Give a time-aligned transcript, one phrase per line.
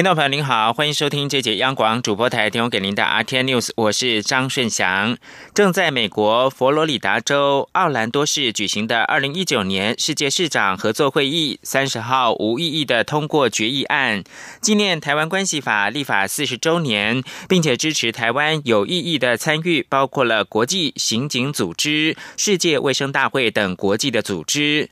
[0.00, 5.18] 听众朋友您好，欢迎收听这节央广主播台提供给您的 RTN News，我是张顺祥。
[5.52, 14.24] 正在美国佛罗里达州奥兰多市举行的二零一九年世界市长合作会议，三十号无异议的通过决议案，
[14.62, 24.88] 纪念台湾关系法立法四十周年，并且支持台湾有意义的参与，包括了国际刑警组织、世界卫生大会等国际的组织。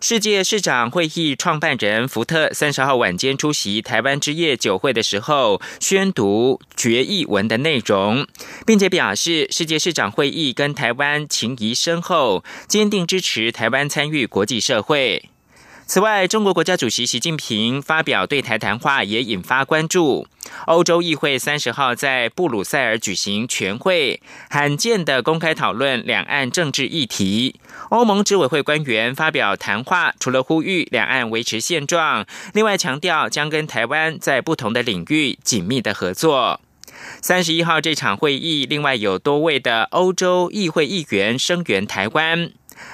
[0.00, 8.24] 世界市长会议创办人福特三十号晚间出席台湾之夜酒会的时候，宣读决议文的内容，
[8.64, 15.30] 并且表示世界市长会议跟台湾情谊深厚，坚定支持台湾参与国际社会。
[15.88, 20.26] 此外，中国国家主席习近平发表对台谈话也引发关注。
[20.66, 27.58] 欧洲议会三十号在布鲁塞尔举行全会，罕见的公开讨论两岸政治议题。
[27.88, 36.60] 欧盟执委会官员发表谈话，除了呼吁两岸维持现状，另外强调将跟台湾在不同的领域紧密的合作。
[37.22, 42.50] 三十一号这场会议，另外有多位的欧洲议会议员声援台湾。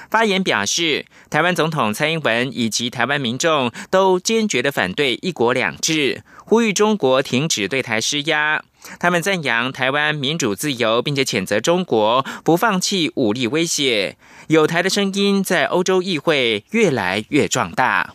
[0.09, 8.63] 发言表示，台湾总统蔡英文以及台湾民众都坚决的反对“一国两制”，呼吁中国停止对台施压。
[8.99, 14.15] 他们赞扬台湾民主自由，并且谴责中国不放弃武力威胁。
[14.47, 18.13] 有台的声音在欧洲议会越来越壮大。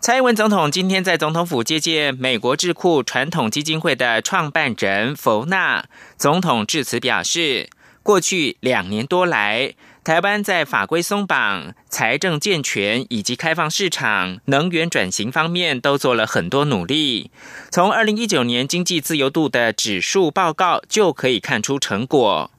[0.00, 5.84] 蔡英文总统今天在总统府接见美国智库传统基金会的创办人弗纳。
[6.16, 7.68] 总统致辞表示。
[8.06, 17.32] 过去两年多来，台湾在法规松绑、财政健全以及开放市场、能源转型方面都做了很多努力。
[17.68, 22.52] 从二零一九年经济自由度的指数报告就可以看出成果。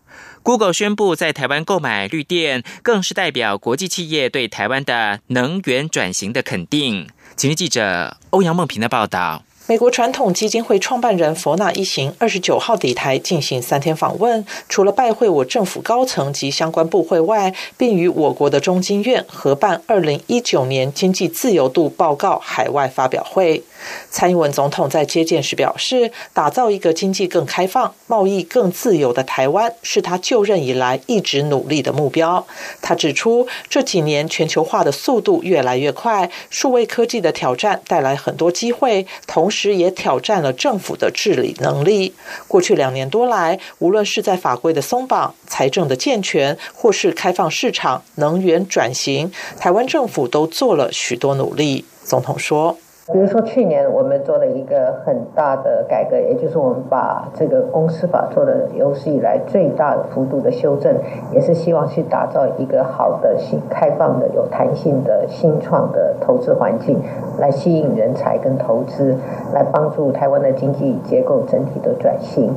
[0.44, 7.08] Google 宣布在台湾购买绿电，更是代表国际企业对台湾的能源转型的肯定。
[7.38, 9.44] 请日记者欧阳梦平的报道。
[9.70, 23.62] 美国传统基金会创办人佛纳一行二十九号抵台进行三天访问，除了拜会我政府高层及相关部会外，并与我国的中经院合办二零一九年经济自由度报告海外发表会。
[24.10, 32.46] 蔡英文总统在接见时表示，打造一个经济更开放、贸易更自由的台湾，是他就任以来一直努力的目标。
[32.82, 42.14] 他指出，这几年全球化的速度越来越快，数位科技的挑战带来很多机会，同时也挑战了政府的治理能力。
[42.48, 51.86] 过去两年多来，无论是在法规的松绑、财政的健全，或是开放市场、能源转型，台湾政府都做了许多努力。
[52.04, 52.78] 总统说。
[53.14, 60.94] 比如说，去年我们做了一个很大的改革，也就是我们把这个公司法做了有史以来最大幅度的修正，
[61.32, 67.02] 也是希望去打造一个好的、新开放的、有弹性的新创的投资环境，
[67.40, 69.16] 来吸引人才跟投资，
[69.54, 72.54] 来帮助台湾的经济结构整体的转型。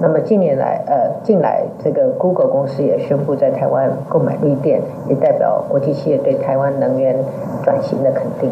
[0.00, 7.16] 那么近年来，呃，近来这个 Google 公司也宣布在台湾购买绿电，也代表国际企业对台湾能源
[7.62, 8.50] 转型的肯定。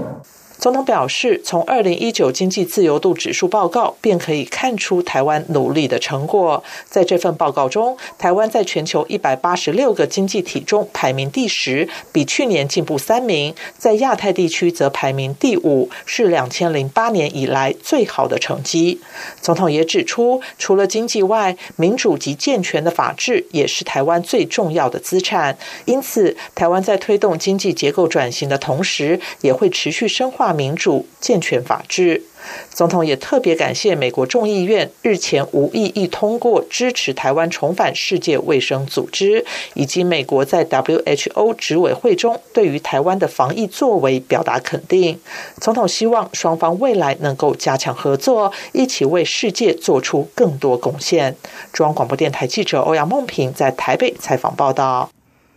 [0.60, 6.62] 总统表示，从二零一九经济自由度指数报告便可以看出台湾努力的成果。
[6.87, 19.00] 在这份报告中，台湾在全球一百八十六个经济体中排名第十，比去年进步三名；在亚太地区则排名第五，是两千零八年以来最好的成绩。
[19.41, 25.56] 总统也指出，除了经济外，民主及健全的法治也是台湾最重要的资产。
[25.87, 30.50] 因此，台湾在推动经济结构转型的同时，也会持续深化。
[30.53, 32.22] 民主、健全法治。
[32.71, 39.44] 总统也特别感谢美国众议院日前无异议通过支持台湾重返世界卫生组织，
[39.75, 45.21] 以及美国在 WHO 执委会中对于台湾的防疫作为表达肯定。
[45.61, 51.37] 总统希望双方未来能够加强合作，一起为世界做出更多贡献。
[51.75, 55.11] 中央广播电台记者欧阳梦平在台北采访报道。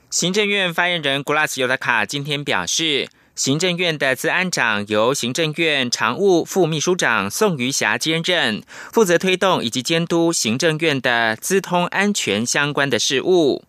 [0.10, 3.08] 行政院发言人古拉斯尤达卡今天表示。
[3.36, 13.64] 行政院的资安长由行政院常务副秘书长宋瑜霞兼任，负责推动以及监督行政院的资通安全相关的事务。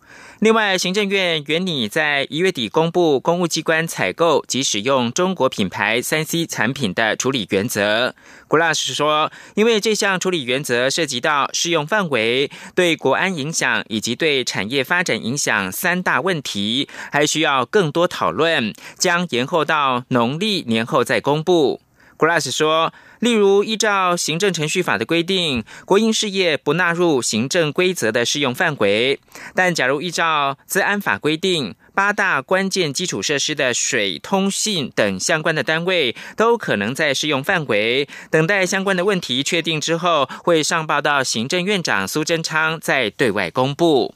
[0.44, 8.14] 另外，行政院原拟在一月底公布公务机关采购及使用中国品牌三 C 产品的处理原则。
[8.46, 21.80] 古拉什说，因为这项处理原则涉及到适用范围、对国安影响以及对产业发展影响三大问题，还需要更多讨论，将延后到农历年后再公布。
[22.18, 22.92] Glass 说。
[23.20, 29.18] 例如，依照行政程序法的规定，国营事业不纳入行政规则的适用范围。
[29.54, 38.06] 但假如依照资安法规定，八大关键基础设施的水、通信等相关的单位都可能在适用范围。
[38.30, 44.14] 等待相关的问题确定之后，会上报到行政院长苏贞昌，再对外公布。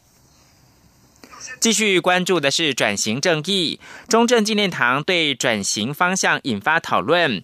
[1.60, 7.42] 继续关注的是转型正义，中正纪念堂对转型方向引发讨论。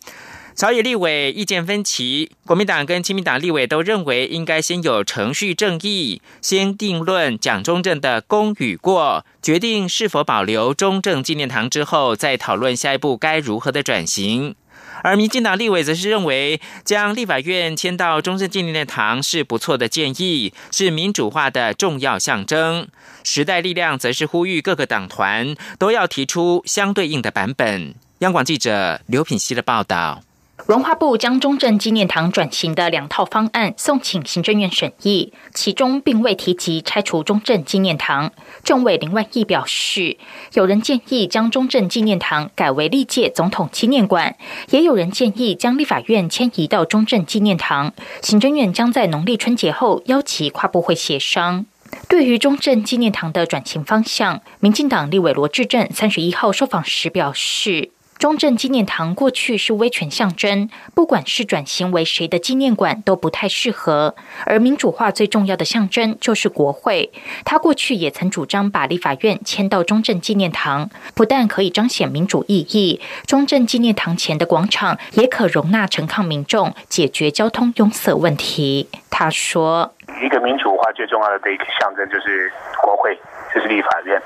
[0.56, 14.54] 朝野立委意见分歧，国民党跟亲民党立委都认为应该先有程序正义，先定论蒋中正的功与过，决定是否保留中正纪念堂之后，再讨论下一步该如何的转型。
[15.02, 22.86] 而民进党立委则是认为，将立法院迁到中正纪念堂是不错的建议，是民主化的重要象征。
[23.24, 27.96] 时代力量则是呼吁各个党团都要提出相对应的版本。
[28.20, 30.22] 央广记者刘品希的报道。
[30.66, 38.32] 文化部将中正纪念堂转型的两套方案送请行政院审议，其中并未提及拆除中正纪念堂。
[38.62, 40.16] 政委林万益表示，
[40.54, 44.36] 有人建议将中正纪念堂改为历届总统纪念馆，
[44.70, 47.92] 也有人建议将立法院迁移到中正纪念堂。
[48.22, 51.66] 行政院将在农历春节后邀集跨部会协商。
[52.08, 57.90] 对于中正纪念堂的转型方向，民进党立委罗志正三十一号受访时表示。
[58.18, 64.14] 中正纪念堂过去是威权象征，不管是转型为谁的纪念馆都不太适合。
[64.46, 67.12] 而民主化最重要的象征就是国会，
[67.44, 78.88] 他过去也曾主张把立法院迁到中正纪念堂，不但可以彰显民主意义，中正纪念堂前的广场也可容纳陈抗民众，解决交通拥塞问题。
[79.10, 79.92] 他说
[80.24, 82.50] ：“一个民主化最重要的一个象征就是
[82.82, 83.18] 国会。”
[83.54, 84.20] 这是立法院，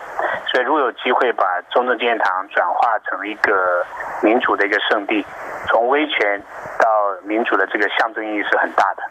[0.46, 3.84] 所以如果有机会把中正纪念堂转化成一个
[4.22, 5.22] 民主的一个圣地，
[5.66, 6.42] 从威权
[6.80, 6.88] 到
[7.24, 9.02] 民主的这个象征意义是很大的。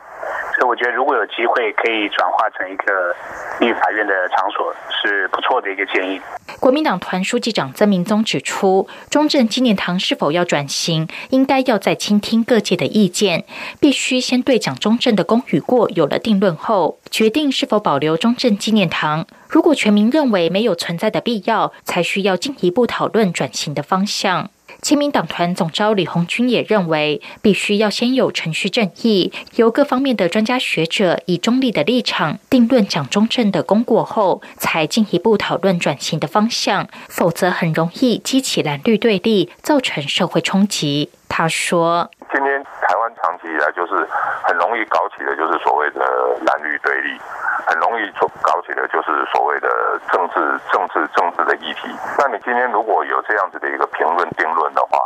[0.55, 3.15] 所以我觉得如果有机会可以转化成一个
[3.59, 6.19] 立法院的场所，是不错的一个建议。
[6.59, 13.45] 国民党团书记长曾明宗指出，中正纪念堂是否要转型，应该要在倾听各界的意见，
[13.79, 19.27] 必须先对蒋中正的功与过有了定论后，决定是否保留中正纪念堂。
[19.47, 24.49] 如果全民认为没有存在的必要，才需要进一步讨论转型的方向。
[24.81, 41.09] 亲民党团总召李红军也认为，必须要先有程序正义，由各方面的专家学者以中立的立场定论蒋中正的功过后，才进一步讨论转型的方向，否则很容易激起蓝绿对立，造成社会冲击。
[41.29, 44.07] 他说：“今天台湾长期以来就是
[44.43, 46.01] 很容易搞起的，就是所谓的
[46.45, 47.19] 蓝绿对立。”
[47.67, 49.67] 很容易做搞起的就是所谓的
[50.09, 50.35] 政治、
[50.71, 51.93] 政治、政治的议题。
[52.17, 54.97] 那你今天如果有这样子的一个评论、定论的话，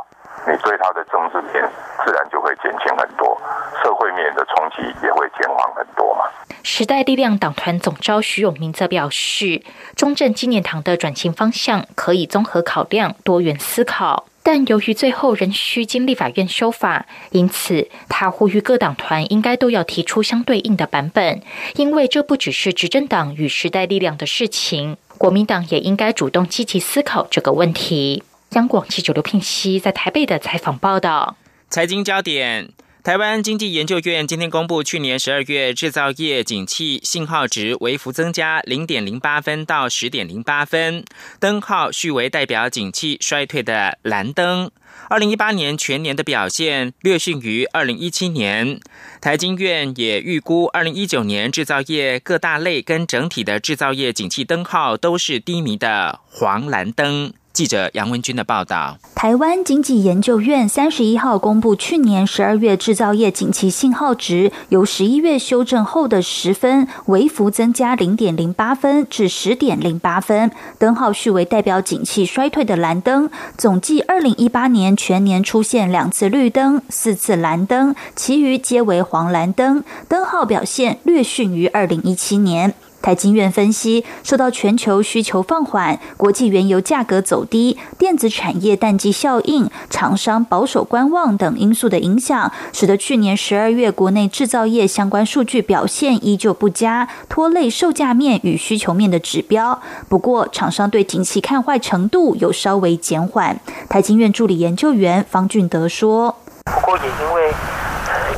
[0.45, 1.68] 你对他的政治面
[2.06, 3.35] 自然就会减轻很多，
[3.81, 6.25] 社会面的冲击也会减缓很多嘛。
[6.62, 9.63] 时代力量党团总召徐永明则表示，
[9.95, 14.25] 中正纪念堂的转型方向可以综合考量、多元思考。
[14.43, 21.41] 但由于最后仍需经立法院修法，因此他呼吁各党团应该都要提出相对应的版本，
[21.75, 28.23] 因为这不只是执政党与时代力量的事情，国民党也应该主动积极思考这个问题。
[28.51, 31.38] 央广记者刘聘熙在台北的采访报道。
[31.69, 32.69] 财经焦点。
[33.03, 41.03] 台湾经济研究院今天公布，去年十二月制造业景气信号值微幅增加零点零八分到十点零八分，
[41.39, 44.70] 灯号续为代表景气衰退的蓝灯。
[45.10, 48.79] 二零一八年全年的表现略逊于二零一七年。
[49.20, 57.34] 台经院也预估，二零一九年制造业各大类跟整体的制造业景气灯号都是低迷的黄蓝灯。
[57.53, 73.29] 记者杨文军的报道：台湾经济研究院三十一号公布，去年十二月制造业景气信号值由十一月修正后的十分微幅增加零点零八分至十点零八分，灯号序为代表景气衰退的蓝灯。
[73.58, 82.74] 总计二零一八年全年出现两次绿灯、四次蓝灯，其余皆为黄蓝灯，灯号表现略逊于二零一七年。
[83.01, 99.81] 台经院分析，受到全球需求放缓、国际原油价格走低、电子产业淡季效应、厂商保守观望等因素的影响，使得去年十二月国内制造业相关数据表现依旧不佳，拖累售价面与需求面的指标。
[100.08, 103.60] 不过，厂商对景气看坏程度有稍微减缓。
[103.89, 107.51] 台经院助理研究员方俊德说：“不过也因为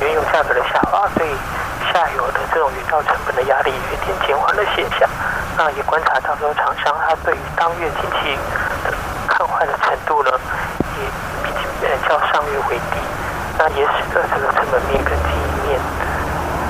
[0.00, 1.26] 原油价格的下滑，对。”
[1.92, 4.33] 下游的这种原料成本的压力有点减
[4.74, 5.08] 现象，
[5.56, 8.36] 那也观察到说厂商他对于当月经济
[8.84, 8.92] 的
[9.28, 10.30] 看坏的程度呢，
[10.98, 11.06] 也
[11.42, 11.50] 比
[11.86, 12.98] 呃较上月为低，
[13.58, 15.80] 那也使得这个成本面跟经营面，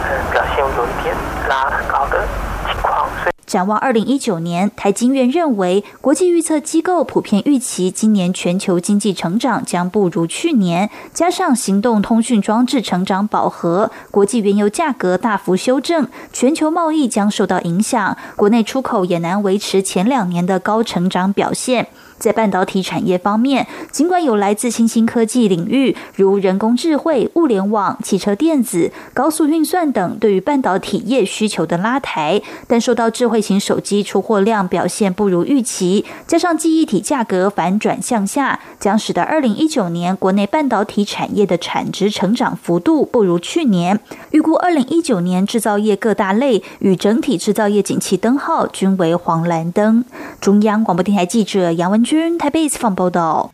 [0.04, 1.14] 嗯表现有一点
[1.48, 2.26] 拉很高的
[2.66, 3.33] 情况，所以。
[3.46, 21.88] 展望二零一九年，台经院认为，国际预测机构普遍预期今年全球经济成长将不如去年，加上行动通讯装置成长饱和，国际原油价格大幅修正，全球贸易将受到影响，国内出口也难维持前两年的高成长表现。
[22.18, 43.98] 在半导体产业方面，尽管有来自新兴科技领域，如人工智慧、物联网、汽车电子、高速运算等对于半导体业需求的拉抬，但受到智慧型手机出货量表现不如预期，加上记忆体价格反转向下，将使得二零一九年国内半导体产业的产值成长幅度不如去年。
[44.30, 50.04] 预估二零一九年制造业各大类与整体制造业景气灯号均为黄蓝灯。
[50.40, 52.03] 中央广播电台记者杨文。
[52.04, 53.52] 军台北放报道。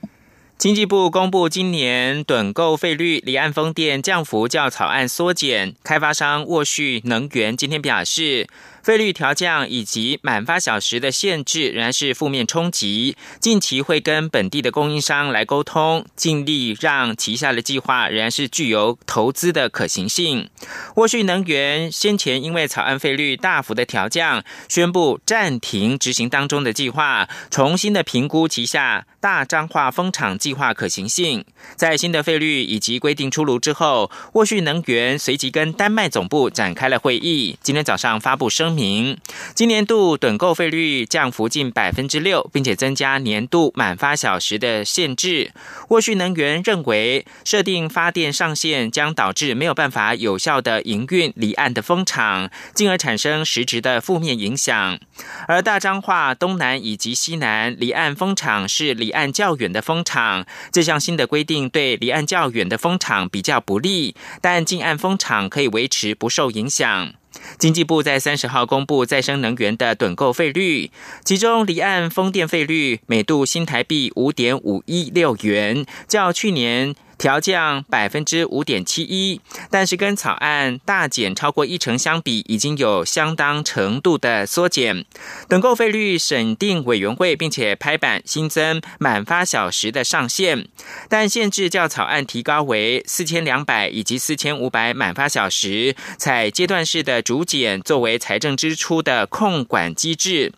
[0.59, 8.47] 经济部公布今年趸购费率离岸风电降幅较草案缩减，开发商沃旭能源今天表示。
[8.83, 13.17] 费率调降以及满发小时的限制仍然是负面冲击。
[13.39, 20.49] 近期会跟本地的供应商来沟通，尽力让旗下的计划仍然是具有投资的可行性。
[20.97, 31.45] 沃旭能源先前因为草案费率大幅的调降，宣布暂停执行当中的计划，重新的评估旗下大彰化风场计划可行性。
[31.77, 38.71] 在新的费率以及规定出炉之后，沃旭能源随即跟丹麦总部展开了会议，今天早上发布声。
[38.71, 39.19] 明，
[39.55, 45.53] 今年度趸购费率降幅近百分之六，并且增加年度满发小时的限制。
[45.89, 54.99] 沃旭能源认为，设定发电上限将导致没有办法有效的营运离岸的风场，进而产生实质的负面影响。
[55.49, 67.13] 而大彰化东南以及西南离岸风场是离离岸较远的风场，这项新的规定对离岸较远的风场比较不利，但近岸风场可以维持不受影响。
[67.59, 70.93] 经济部在三十号公布再生能源的趸购费率，
[71.25, 76.95] 其中离岸风电费率每度新台币五点五一六元，较去年。
[77.21, 85.05] 调降百分之五点七一，但是跟草案大减超过一成相比，已经有相当程度的缩减。
[85.47, 90.67] 等购费率审定委员会并且拍板新增满发小时的上限，
[91.11, 100.55] 但限制较草案提高为四千两百以及四千五百满发小时，采阶段式的逐减作为财政支出的控管机制。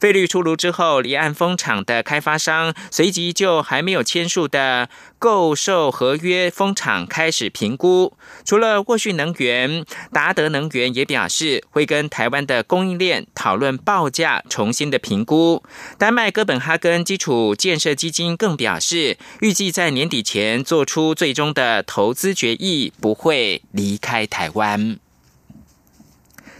[0.00, 8.12] 费率出炉之后，离岸风场的开发商随即就还没有签署的购售合约风场开始评估。
[8.44, 15.62] 除了沃旭能源、达德能源也表示会跟台湾的供应链讨论报价重新的评估。
[15.98, 24.98] 丹麦哥本哈根基础建设基金更表示，预计在年底前做出最终的投资决议，不会离开台湾。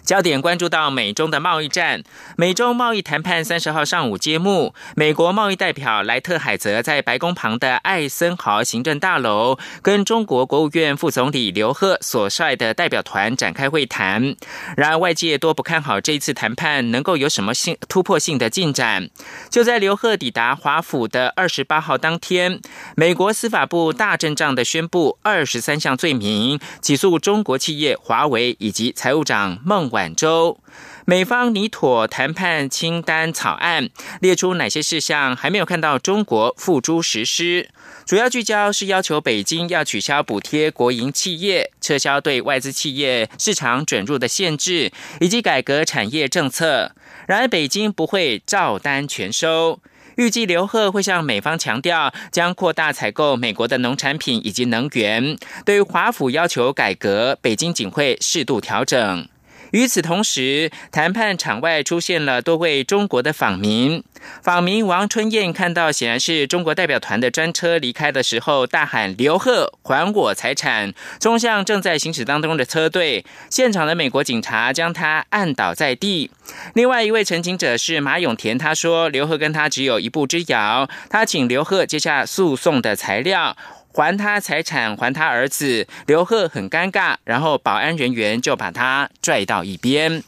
[0.05, 2.03] 焦点关注到美中的贸易战，
[2.37, 4.75] 美中贸易谈判三十号上午揭幕。
[4.95, 14.37] 美国贸易代表莱特海泽在白宫旁的艾森豪行政大楼，跟中国国务院副总理刘鹤所率的代表团展开会谈。
[14.77, 19.09] 然而，外界多不看好这一次谈判能够有什么性突破性的进展。
[19.49, 22.61] 就在刘鹤抵达华府的二十八号当天，
[22.95, 29.94] 美国司法部大阵仗的宣布二十三项罪名，起诉中国企业华为以及财务长孟。
[29.95, 30.59] 晚州，
[31.05, 33.89] 美方拟妥谈判清单草案，
[34.21, 37.71] 列出哪些事项还没有看到中国付诸实施？
[38.05, 46.93] 主要聚焦是要求北京要取消补贴国营企业，撤销对外资企业市场准入的限制，以及改革产业政策。
[47.29, 49.81] 然而，北京不会照单全收。
[50.17, 55.37] 预计刘鹤会向美方强调，将扩大采购美国的农产品以及能源。
[55.65, 59.27] 对于华府要求改革，北京仅会适度调整。
[59.75, 64.05] 与此同时，谈判场外出现了多位中国的访民。
[64.41, 73.25] 访民王春燕看到显然是中国代表团的专车离开的时候，大喊“刘贺，还我财产”，冲向正在行驶当中的车队。
[73.51, 76.31] 现场的美国警察将他按倒在地。
[76.75, 83.57] 另外一位陈情者是马永田，他说刘贺跟他只有一步之遥，他请刘贺接下诉讼的材料。
[83.95, 85.87] 还他财产，还他儿子。
[86.07, 90.25] 刘贺很尴尬，然后保安人员就把他拽到一边。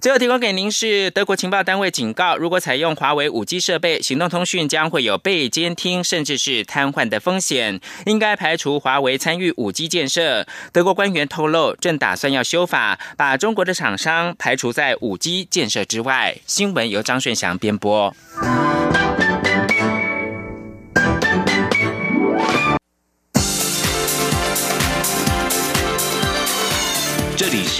[0.00, 10.46] 最后提供给您是德国情报单位警告：如果采用华为五 G 设备，行动通讯将会有被监听甚至是瘫痪的风险，应该排除华为参与五 G 建设。
[10.72, 16.38] 德国官员透露，正打算要修法，把中国的厂商排除在五 G 建设之外。
[16.46, 18.16] 新闻由张顺祥编播。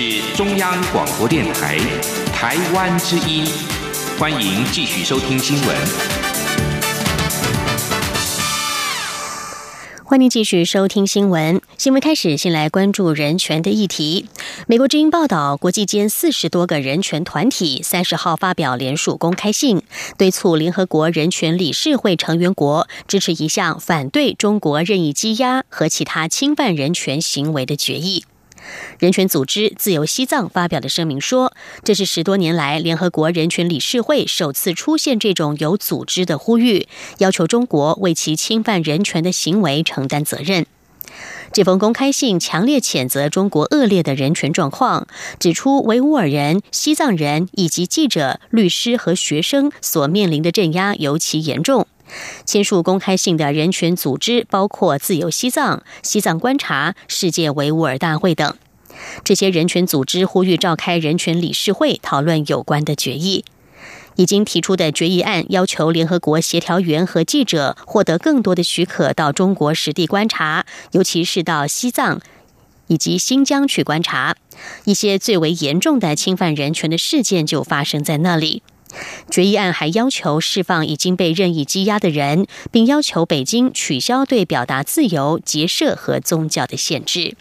[0.02, 1.76] 是中央广播电台
[2.32, 3.44] 台湾之音，
[4.18, 5.76] 欢迎继续收听新闻。
[10.06, 11.60] 欢迎继续收听新闻。
[11.76, 14.24] 新闻开始，先来关注人权的议题。
[14.66, 19.82] 美国之音报道，国际间四十多个人权团体三十号发表联署公开信，
[20.16, 28.24] 敦促联合国人权理事会成员国支持一项反对中国任意羁押和其他侵犯人权行为的决议。
[28.98, 36.86] 人权组织自由西藏发表的声明说，这是十多年来联合国人权理事会首次出现这种有组织的呼吁，
[37.18, 40.66] 要求中国为其侵犯人权的行为承担责任。
[41.52, 45.08] 这封公开信强烈谴责中国恶劣的人权状况，
[45.40, 51.88] 指出维吾尔人、西藏人以及记者、律师和学生所面临的镇压尤其严重。
[52.44, 58.56] 签署公开信的人权组织包括自由西藏、西藏观察、世界维吾尔大会等。
[59.24, 63.44] 这些人权组织呼吁召开人权理事会讨论有关的决议。
[64.16, 72.20] 已经提出的决议案要求联合国协调员和记者获得更多的许可到中国实地观察，尤其是到西藏
[72.88, 74.36] 以及新疆去观察。
[74.84, 78.62] 一些最为严重的侵犯人权的事件就发生在那里。
[79.30, 87.36] 决议案还要求释放已经被任意羁押的人，并要求北京取消对表达自由、结社和宗教的限制。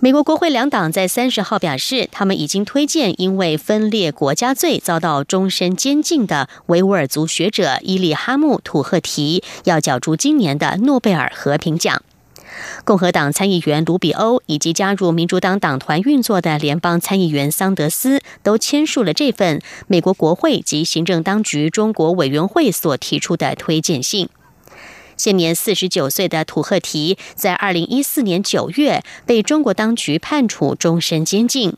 [0.00, 12.02] 美国国会两党在三十号表示，他们已经推荐因为分裂国家罪遭到终身监禁的维吾尔族学者伊利哈木·土赫提，要角逐今年的诺贝尔和平奖。
[12.84, 24.28] 共和党参议员卢比欧以及加入民主党党团运作的联邦参议员桑德斯都签署了这份美国国会及行政当局中国委员会所提出的推荐信。
[25.16, 31.76] 现年四十九岁的土赫提，在二零一四年九月被中国当局判处终身监禁，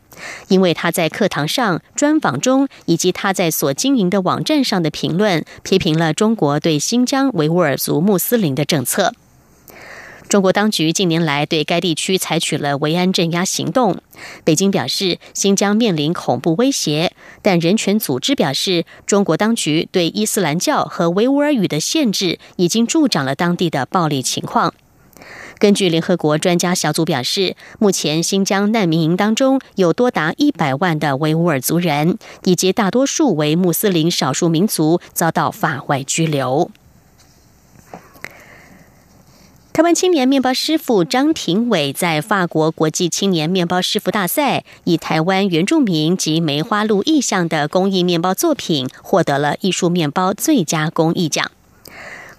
[0.48, 9.12] 因为他在课堂上、专访中以及他在所经营的网站上的评论，批评了中国对新疆维吾尔族穆斯林的政策。
[10.28, 13.98] 中国当局近年来对该地区采取了维安镇压行动。
[14.42, 17.12] 北京表示，新疆面临恐怖威胁，
[17.42, 24.74] 但人权组织表示，中国当局对伊斯兰教和维吾尔语的限制已经助长了当地的暴力情况。
[25.58, 36.70] 根据联合国专家小组表示，目前新疆难民营当中有多达一百万的维吾尔族人，以及大多数为穆斯林少数民族遭到法外拘留。
[39.76, 51.50] 台湾青年面包师傅张廷伟在法国国际青年面包师傅大赛，以台湾原住民及梅花鹿意象的工艺面包作品，获得了艺术面包最佳工艺奖。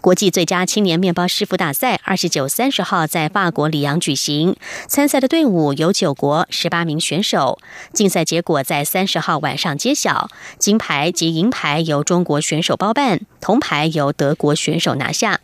[0.02, 4.56] 国际最佳青年面包师傅大赛二十九、三十号在法国里昂举行，
[4.88, 7.60] 参赛的队伍有九国十八名选手。
[7.93, 15.39] 竞赛结果在三十号晚上揭晓，金牌及银牌由中国选手包办，铜牌由德国选手拿下。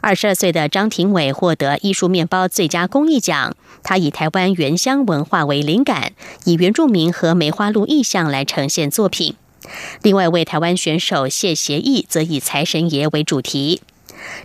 [0.00, 3.54] 二十二岁的张廷伟获得艺术面包最佳工艺奖。
[3.84, 6.12] 他以台湾原乡文化为灵感，
[6.44, 9.34] 以原住民和梅花鹿意象来呈现作品。
[10.02, 13.80] 另外，为台湾选手谢协义则以财神爷为主题。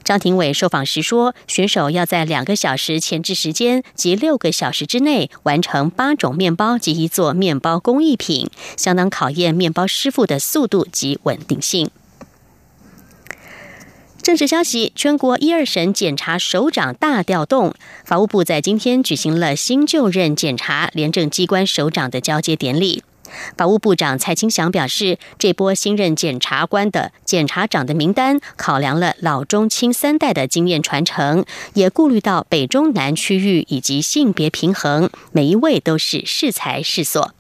[0.04, 11.92] 张廷伟受访时说，选手要在两个小时前置时间及六个小时之内完成八种面包及一座面包工艺品，相当考验面包师傅的速度及稳定性。
[14.28, 23.06] 政治消息：全国一二省检察首长大调动，法务部在今天举行了新就任检察廉政机关首长的交接典礼。
[23.56, 37.34] 法务部长蔡清祥表示，这波新任检察官的检察长的名单，考量了老中青三代的经验传承，也顾虑到北中南区域以及性别平衡，每一位都是适才适所。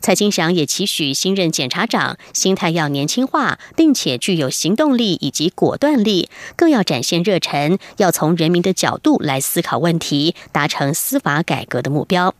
[0.00, 12.34] 蔡金祥也期许新任检察长心态要年轻化，并且具有行动力以及果断力，更要展现热忱，要从人民的角度来思考问题，达成司法改革的目标。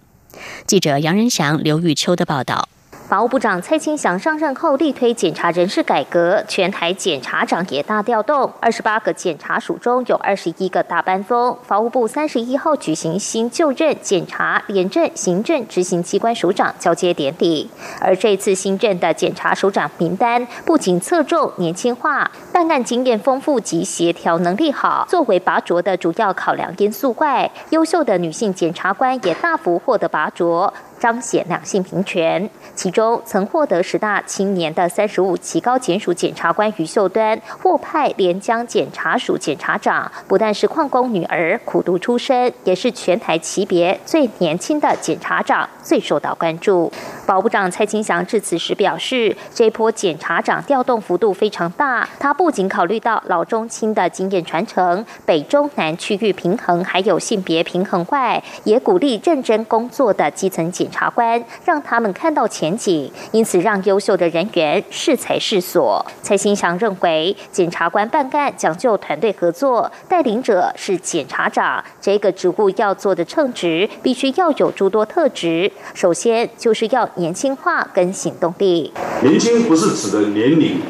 [0.66, 2.68] 记者杨仁祥、刘玉秋的报道。
[3.10, 8.48] 法务部长蔡清祥上任后力推检察人事改革，全台检察长也大调动。
[8.60, 11.56] 二十八个检察署中有二十一个大班风。
[11.64, 17.68] 法务部三十一号举行新就任检察、廉政、行政执行机关署长交接典礼。
[18.00, 30.72] 而这次新任的检察署长名单不仅侧重年轻化、办案经验丰富及协调能力好，作为拔擢的主要考量因素外，优秀的女性检察官也大幅获得拔擢。
[31.00, 32.48] 彰显两性平权。
[32.74, 46.92] 其中，曾获得十大青年的三十五期高检署检察官于秀端获派连江检察署检察长，不但是矿工女儿，苦读出身，也是全台级别最年轻的检察长，最受到关注。
[47.26, 60.89] 保部长蔡清祥致辞时表示，这波检察长调动幅度非常大，他不仅考虑到老中青的经验传承、北中南区域平衡，还有性别平衡外，也鼓励认真工作的基层检。
[60.90, 66.04] 检察官让他们看到前景，因此让优秀的人员适才适所。
[66.20, 75.70] 蔡新祥认为，检察官办案讲究团队合作，带领者是检察长，这个职务要做的称职，必须要有诸多特质。
[75.94, 78.92] 首先就是要年轻化跟行动力。
[79.22, 80.80] 年轻不是指的年龄，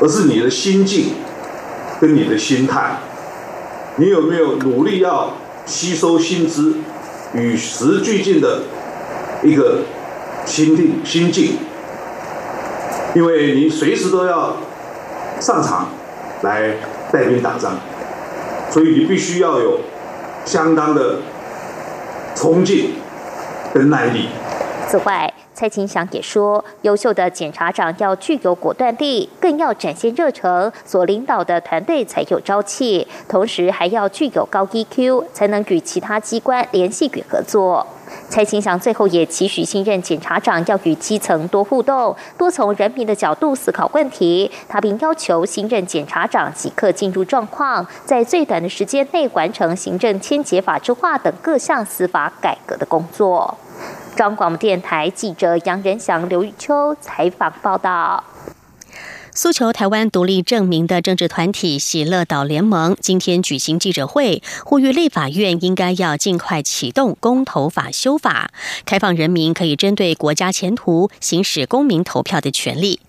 [0.00, 1.06] 而是你的心境
[2.00, 2.98] 跟你的心态。
[3.96, 5.32] 你有没有努力要
[5.66, 6.74] 吸收新知，
[7.32, 8.60] 与时俱进的？
[9.44, 9.82] 一个
[10.46, 11.58] 心定心境，
[13.14, 14.56] 因为你随时都要
[15.38, 15.88] 上场
[16.42, 16.74] 来
[17.12, 17.74] 带兵打仗，
[18.70, 19.80] 所以你必须要有
[20.46, 21.18] 相当的
[22.34, 22.94] 冲劲
[23.74, 24.28] 跟耐力。
[24.88, 37.86] 此外，蔡清祥也说，优秀的检察长要具有果断力，更要展现热诚，所领导的团队才有朝气，同时还要具有高 EQ，才能与其他机关联系与合作。
[38.28, 44.50] 蔡清祥最后也期许新任检察长要与基层多互动，多从人民的角度思考问题。
[44.68, 53.56] 他并要求新任检察长即刻进入状况，在最短的时间内完成行政签结法制化等各项司法改革的工作。
[54.16, 58.22] 中广电台记者杨仁祥、刘玉秋采访报道。
[59.36, 68.52] 诉求台湾独立证明的政治团体喜乐岛联盟今天举行记者会，呼吁立法院应该要尽快启动公投法修法，
[68.86, 73.00] 开放人民可以针对国家前途行使公民投票的权利。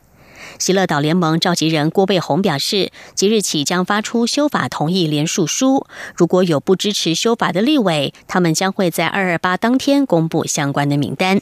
[0.58, 5.86] 喜乐岛联盟召集人郭贝宏表示，即日起将发出修法同意联署书，
[6.16, 11.40] 如果有不支持修法的立委，他们将会在二二八当天公布相关的名单。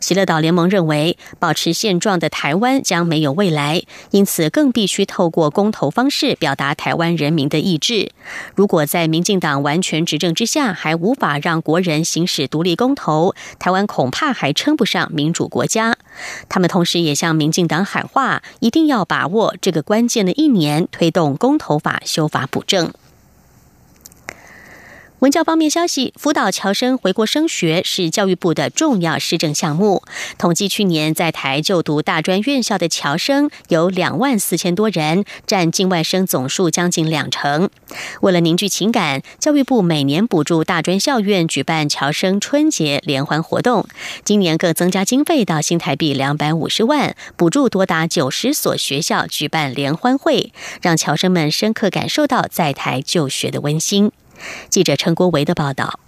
[0.00, 8.12] 喜乐岛联盟认为，保持现状的台湾将没有未来，因此更必须透过公投方式表达台湾人民的意志。
[8.54, 15.96] 如果在民进党完全执政之下，还无法让国人行使独立公投，台湾恐怕还称不上民主国家。
[16.48, 22.92] 他们同时也向民进党喊话，一定要把握这个关键的一年，推动公投法修法补正。
[25.20, 30.02] 文教方面消息，辅导侨生回国升学是教育部的重要施政项目。
[30.36, 37.70] 统计去年在台就读大专院校的侨生有两万四千多人，占境外生总数将近两成。
[38.20, 43.88] 为了凝聚情感，教育部每年补助大专校院举办侨生春节联欢活动。
[44.22, 50.52] 今年更增加经费到新台币两百五十万，补助多达九十所学校举办联欢会，
[50.82, 54.12] 让侨生们深刻感受到在台就学的温馨。
[54.68, 56.00] 记者陈国维的报道。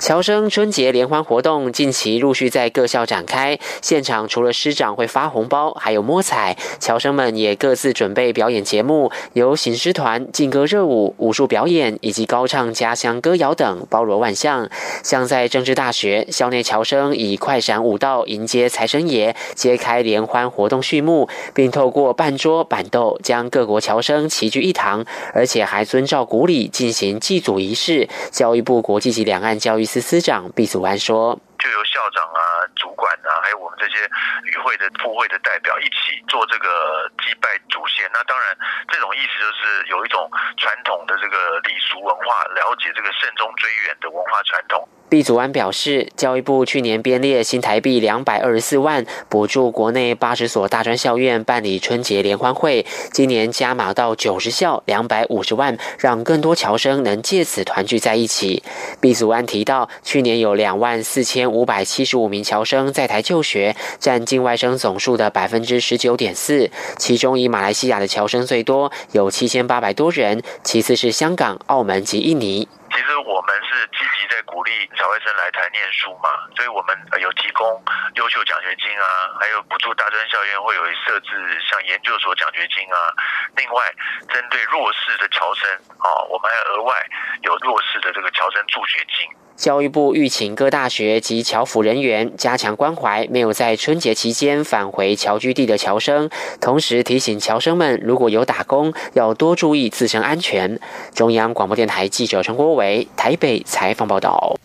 [0.00, 5.06] 侨生春节联欢活动近期陆续在各校展开，现场除了师长会。
[5.10, 14.70] 发红包，还有摸彩，侨生们也各自准备表演节目，有醒狮团、劲歌热舞、武术表演以及高唱家乡歌谣等，包罗万象。
[15.02, 28.08] 像在政治大学校内，侨生以快闪舞道迎接财神爷，揭开联欢活动序幕，并透过半桌板豆将各国侨生齐聚一堂，而且还遵照古礼进行祭祖仪式。
[28.30, 29.89] 教育部国际级两岸教育。
[29.90, 34.08] 司司长毕祖安说：“就由校长啊、主管啊，还有我们这些
[34.44, 38.08] 与会的副会的代表一起做这个祭拜祖先。
[38.12, 58.62] 那当然，这种意思就是有一种传统的这个礼俗文化，了解这个慎终追远的文化传统。”毕祖安表示，教育部去年编列新台币两百二十四万，补助国内八十所大专校院办理春节联欢会，今年加码到九十校，两百五十万，让更多侨生能借此团聚在一起。
[59.00, 72.68] 毕祖安提到，去年有两万四千五百七十五名侨生在台就学，占境外生总数的百分之十九点四，其中以马来西亚的侨生最多，有七千八百多人，其次是香港、澳门及印尼。
[72.92, 77.82] 其实我们是积极在鼓励小外生来台念书嘛，所以我们有提供
[78.14, 79.06] 优秀奖学金啊，
[79.40, 83.14] 还有补助大专校园会有设置像研究所奖学金啊。
[83.56, 83.94] 另外，
[84.28, 87.06] 针对弱势的侨生啊，我们还额外
[87.42, 89.28] 有弱势的这个侨生助学金。
[89.60, 96.30] 教育部欲请各大学及侨府人员加强关怀没有在春节期间返回侨居地的侨生，
[96.62, 100.80] 同时提醒侨生们，如果有打工，要多注意自身安全。
[101.14, 104.56] 中央广播电台记者陈国伟台北采访报道。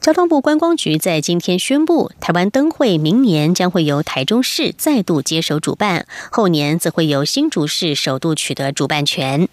[0.00, 9.46] 交通部观光局在今天宣布，台湾灯会明年将会由台中市再度接手主办，后年则会由新竹市首度取得主办权。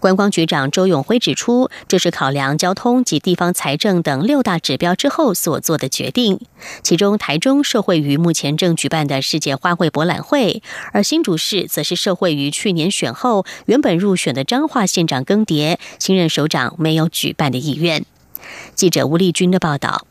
[0.00, 6.40] 观光局长周永辉指出，这是考量交通及地方财政等六大指标之后所做的决定。
[6.82, 18.04] 其中，台中受惠于目前正举办的世界花卉博览会，而新竹市则是受惠于去年选后原本入选的彰化县长更迭，新任首长没有举办的意愿。
[18.74, 20.06] 记者吴丽君的报道。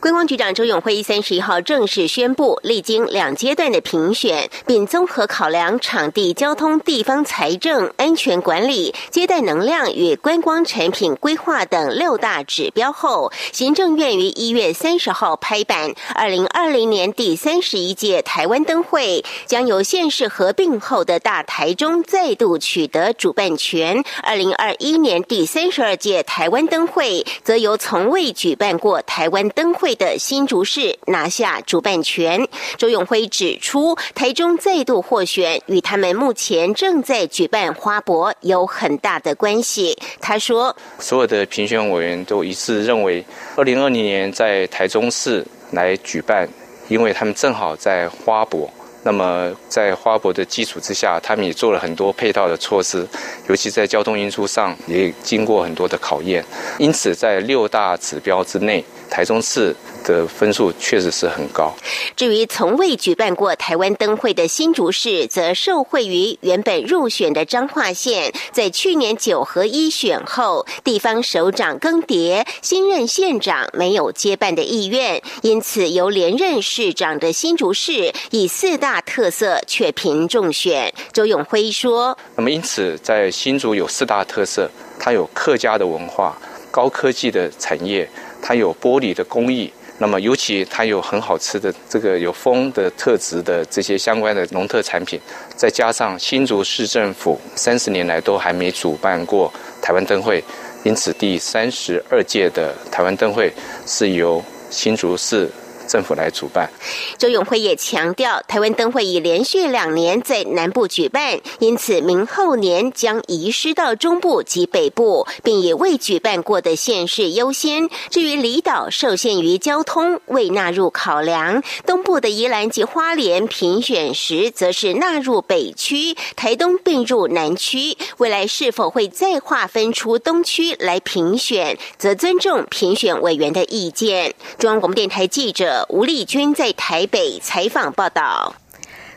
[0.00, 29.96] 观光局长周永辉三十一号正式宣布，历经两阶段的评选，并综合考量场地、交通、地方财政、安全管理、接待能量与观光产品规划等六大指标后，行政院于一月三十号拍板，二零二零年第三十一届台湾灯会将由县市合并后的大台中再度取得主办权，二零二一年第三十二届台湾灯会则由从未举办过台湾灯会。
[29.96, 32.46] 的新竹市拿下主办权。
[32.76, 39.96] 周永辉指出，台中再度获选与他们目前正在举办花博有很大的关系。
[40.20, 43.24] 他说，所有的评选委员都一致认为，
[43.56, 46.46] 二零二零年在台中市来举办，
[46.88, 48.70] 因为他们正好在花博。
[49.02, 53.06] 那么在花博的基础之下，他们也做了很多配套的措施，
[53.48, 56.44] 尤其在交通运输上也经过很多的考验。
[56.76, 58.84] 因此，在六大指标之内，
[59.16, 59.74] 台中市。
[60.04, 61.74] 的分数确实是很高。
[62.14, 80.94] 至于从未举办过台湾灯会的新竹市，则受惠于原本入选的彰化县，在去年九合一选后，地方首长更迭，新任县长没有接办的意愿，因此由连任市长的新竹市以四大特色却凭中选。
[81.12, 86.38] 周永辉说：“那么因此，在新竹有四大特色，它有客家的文化、
[86.70, 88.08] 高科技的产业，
[88.42, 95.18] 它有玻璃的工艺。”那么，尤其它有很好吃的这个有风的特质的这些相关的农特产品，
[95.56, 100.44] 再加上新竹市政府三十年来都还没主办过台湾灯会，
[100.84, 103.50] 因此第三十二届的台湾灯会
[103.86, 105.50] 是由新竹市。
[105.86, 106.68] 政府来主办，
[107.16, 117.88] 周永辉也强调，台湾灯会已连续两年在南部举办，因此明后年将移师到中部及北部，并以未举办过的县市优先。
[118.10, 121.62] 至于离岛受限于交通，未纳入考量。
[121.86, 127.96] 东部的宜兰及花莲评选时，则是纳入北区，台东并入南区。
[128.18, 134.34] 未来是否会再划分出东区来评选，则尊重评选委员的意见。
[134.58, 135.85] 中央广播电台记者。
[135.88, 138.56] 吴丽君在台北采访报道。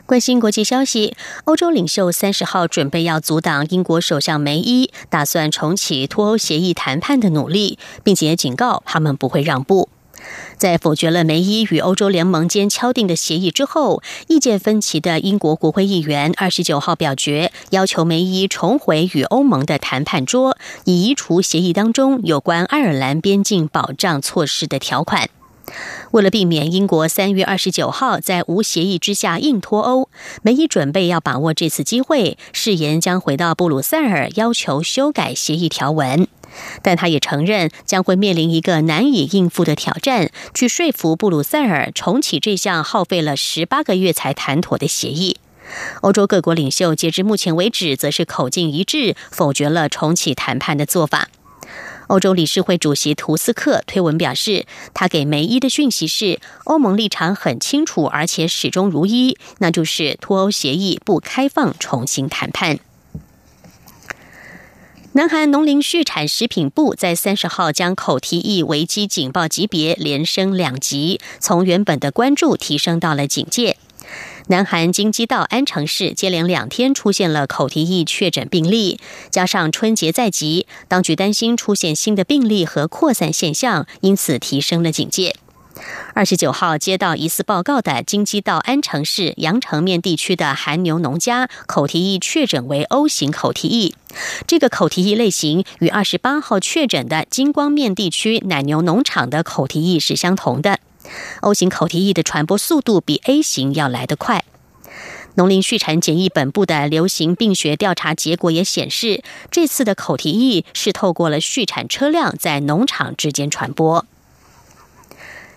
[0.06, 9.90] 关心国际消息，欧洲领袖三十号准备要阻挡英国首相梅伊打算重启脱欧协议谈判的努力，并且警告他们不会让步。
[10.58, 25.30] 在否决了梅伊与欧洲联盟间敲定的协议之后，意见分歧的英国国会议员二十九号表决，要求梅伊重回与欧盟的谈判桌，以移除协议当中有关爱尔兰边境保障措施的条款。
[26.12, 30.10] 为了避免英国三月二十九号在无协议之下硬脱欧，
[30.42, 36.28] 梅伊准备要把握这次机会，誓言将回到布鲁塞尔要求修改协议条文。
[36.82, 45.38] 但他也承认将会面临一个难以应付的挑战，去说服布鲁塞尔重启这项耗费了十八个月才谈妥的协议。
[46.02, 51.30] 欧洲各国领袖截至目前为止，则是口径一致，否决了重启谈判的做法。
[52.10, 62.80] 欧洲理事会主席图斯克推文表示，他给梅伊的讯息是：欧盟立场很清楚，而且始终如一，那就是脱欧协议不开放重新谈判。
[65.12, 73.78] 南韩农林畜产食品部在三十号将口蹄疫危机警报级别连升两级，从原本的关注提升到了警戒。
[74.50, 85.36] 南韩京畿道安城市接连两天出现了口蹄疫确诊病例，加上春节在即，当局担心出现新的病例和扩散现象，因此提升了警戒。
[86.16, 93.94] 二十九号接到疑似报告的京畿道安城市阳城面地区的韩牛农家口蹄疫确诊为 O 型口蹄疫，
[94.48, 100.80] 这个口蹄疫类型与二十八号确诊的金光面地区奶牛农场的口蹄疫是相同的。
[101.42, 104.44] O 型口蹄疫的传播速度比 A 型要来得快。
[105.36, 114.06] 农林畜产检疫本部的流行病学调查结果也显示，这次的口蹄疫是透过了畜产车辆在农场之间传播。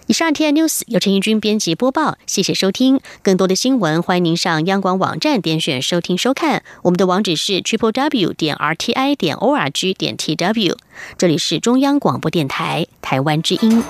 [0.09, 3.01] 以上 T I News 由陈义军编辑播报，谢谢收听。
[3.23, 6.63] 更多的新闻，欢迎您上央广网站点选收听收看。
[6.83, 10.77] 我们的网址是 triple w 点 r t i 点 o r g 点 t w。
[11.17, 13.83] 这里是中央广播电台台湾之音。